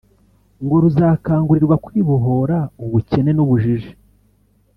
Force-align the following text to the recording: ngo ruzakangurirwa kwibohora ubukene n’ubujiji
ngo 0.63 0.75
ruzakangurirwa 0.83 1.75
kwibohora 1.85 2.57
ubukene 2.83 3.31
n’ubujiji 3.33 3.91